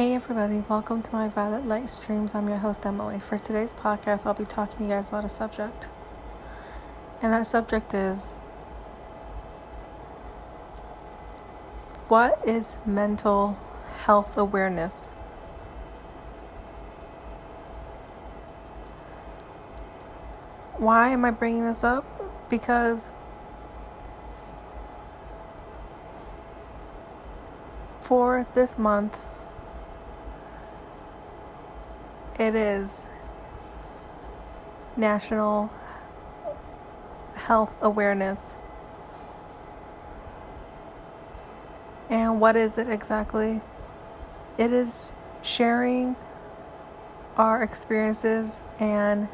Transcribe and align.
Hey 0.00 0.14
everybody, 0.14 0.64
welcome 0.66 1.02
to 1.02 1.12
my 1.12 1.28
Violet 1.28 1.66
Light 1.66 1.90
Streams. 1.90 2.34
I'm 2.34 2.48
your 2.48 2.56
host 2.56 2.86
Emily. 2.86 3.20
For 3.20 3.38
today's 3.38 3.74
podcast, 3.74 4.24
I'll 4.24 4.32
be 4.32 4.46
talking 4.46 4.78
to 4.78 4.84
you 4.84 4.88
guys 4.88 5.10
about 5.10 5.26
a 5.26 5.28
subject. 5.28 5.90
And 7.20 7.34
that 7.34 7.46
subject 7.46 7.92
is 7.92 8.30
what 12.08 12.40
is 12.46 12.78
mental 12.86 13.58
health 14.06 14.38
awareness? 14.38 15.04
Why 20.78 21.10
am 21.10 21.26
I 21.26 21.30
bringing 21.30 21.66
this 21.66 21.84
up? 21.84 22.06
Because 22.48 23.10
for 28.00 28.46
this 28.54 28.78
month, 28.78 29.18
it 32.40 32.54
is 32.54 33.02
National 34.96 35.70
Health 37.34 37.70
Awareness. 37.82 38.54
And 42.08 42.40
what 42.40 42.56
is 42.56 42.78
it 42.78 42.88
exactly? 42.88 43.60
It 44.56 44.72
is 44.72 45.02
sharing 45.42 46.16
our 47.36 47.62
experiences 47.62 48.62
and 48.78 49.28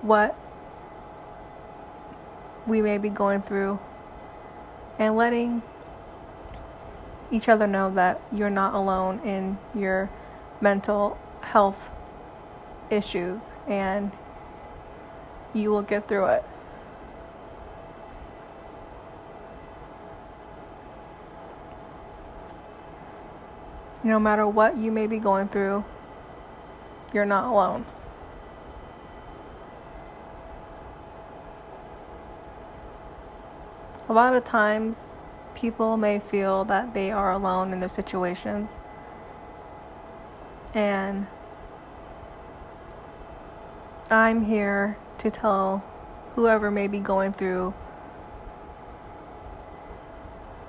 what 0.00 0.34
we 2.66 2.80
may 2.80 2.96
be 2.96 3.10
going 3.10 3.42
through 3.42 3.78
and 4.98 5.18
letting 5.18 5.62
each 7.30 7.46
other 7.46 7.66
know 7.66 7.92
that 7.94 8.22
you're 8.32 8.48
not 8.48 8.72
alone 8.72 9.20
in 9.20 9.58
your 9.74 10.08
mental 10.62 11.18
health 11.44 11.90
issues 12.90 13.52
and 13.66 14.10
you 15.52 15.70
will 15.70 15.82
get 15.82 16.08
through 16.08 16.26
it. 16.26 16.44
No 24.02 24.18
matter 24.18 24.46
what 24.46 24.76
you 24.76 24.92
may 24.92 25.06
be 25.06 25.18
going 25.18 25.48
through, 25.48 25.84
you're 27.12 27.24
not 27.24 27.44
alone. 27.44 27.86
A 34.06 34.12
lot 34.12 34.34
of 34.34 34.44
times, 34.44 35.08
people 35.54 35.96
may 35.96 36.18
feel 36.18 36.66
that 36.66 36.92
they 36.92 37.10
are 37.10 37.32
alone 37.32 37.72
in 37.72 37.80
their 37.80 37.88
situations 37.88 38.78
and 40.74 41.26
I'm 44.10 44.44
here 44.44 44.98
to 45.18 45.30
tell 45.30 45.84
whoever 46.34 46.70
may 46.70 46.88
be 46.88 46.98
going 46.98 47.32
through 47.32 47.74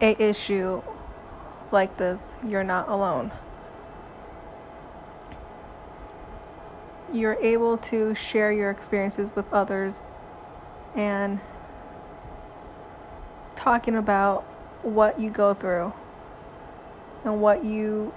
a 0.02 0.16
issue 0.22 0.82
like 1.72 1.98
this, 1.98 2.36
you're 2.46 2.64
not 2.64 2.88
alone. 2.88 3.32
You're 7.12 7.38
able 7.42 7.78
to 7.78 8.14
share 8.14 8.52
your 8.52 8.70
experiences 8.70 9.30
with 9.36 9.52
others 9.52 10.04
and 10.96 11.40
talking 13.56 13.96
about 13.96 14.44
what 14.84 15.20
you 15.20 15.30
go 15.30 15.54
through 15.54 15.94
and 17.24 17.42
what 17.42 17.66
you 17.66 18.14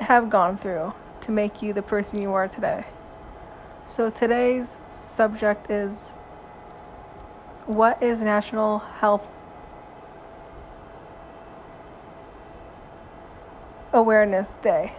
have 0.00 0.30
gone 0.30 0.56
through 0.56 0.92
to 1.20 1.30
make 1.30 1.62
you 1.62 1.72
the 1.72 1.82
person 1.82 2.20
you 2.20 2.32
are 2.32 2.48
today. 2.48 2.84
So 3.86 4.10
today's 4.10 4.78
subject 4.90 5.70
is 5.70 6.12
what 7.66 8.02
is 8.02 8.20
National 8.20 8.78
Health 8.78 9.26
Awareness 13.92 14.54
Day? 14.54 14.94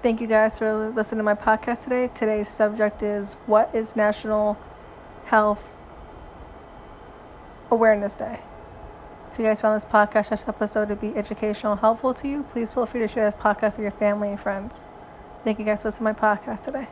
Thank 0.00 0.20
you 0.20 0.28
guys 0.28 0.60
for 0.60 0.90
listening 0.90 1.18
to 1.18 1.24
my 1.24 1.34
podcast 1.34 1.82
today. 1.82 2.08
Today's 2.14 2.48
subject 2.48 3.02
is 3.02 3.34
What 3.46 3.74
is 3.74 3.96
National 3.96 4.56
Health 5.24 5.72
Awareness 7.68 8.14
Day? 8.14 8.38
If 9.32 9.40
you 9.40 9.44
guys 9.44 9.60
found 9.60 9.74
this 9.74 9.90
podcast, 9.90 10.28
this 10.28 10.46
episode 10.46 10.86
to 10.90 10.94
be 10.94 11.16
educational 11.16 11.72
and 11.72 11.80
helpful 11.80 12.14
to 12.14 12.28
you, 12.28 12.44
please 12.44 12.72
feel 12.72 12.86
free 12.86 13.00
to 13.00 13.08
share 13.08 13.24
this 13.28 13.34
podcast 13.34 13.72
with 13.72 13.80
your 13.80 13.90
family 13.90 14.28
and 14.28 14.38
friends. 14.38 14.82
Thank 15.42 15.58
you 15.58 15.64
guys 15.64 15.82
for 15.82 15.88
listening 15.88 16.14
to 16.14 16.22
my 16.22 16.36
podcast 16.36 16.60
today. 16.60 16.86